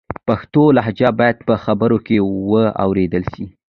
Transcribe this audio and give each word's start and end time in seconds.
پښتو 0.27 0.63
لهجه 0.77 1.09
باید 1.19 1.37
په 1.47 1.53
خبرو 1.63 1.97
کې 2.05 2.17
و 2.49 2.51
اورېدل 2.83 3.23
سي. 3.33 3.45